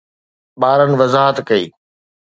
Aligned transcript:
ٻارن 0.61 0.91
وضاحت 0.99 1.37
ڪئي 1.49 1.65